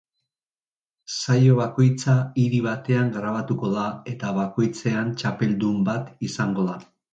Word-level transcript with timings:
Saio 1.15 1.57
bakoitza 1.59 2.15
hiri 2.45 2.63
batean 2.69 3.13
grabatuko 3.19 3.71
da 3.75 3.85
eta 4.15 4.33
bakoitzean 4.41 5.15
txapeldun 5.23 5.87
bat 5.93 6.13
izango 6.33 6.69
da. 6.73 6.83